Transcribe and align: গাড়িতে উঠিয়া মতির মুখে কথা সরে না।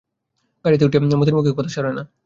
গাড়িতে 0.65 0.83
উঠিয়া 0.85 1.19
মতির 1.19 1.35
মুখে 1.37 1.57
কথা 1.57 1.71
সরে 1.75 1.91
না। 1.97 2.03